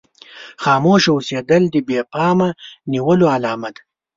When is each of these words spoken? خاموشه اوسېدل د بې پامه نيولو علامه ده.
خاموشه 0.63 1.09
اوسېدل 1.15 1.63
د 1.71 1.75
بې 1.87 1.99
پامه 2.11 2.49
نيولو 2.91 3.25
علامه 3.35 3.69
ده. 3.75 3.81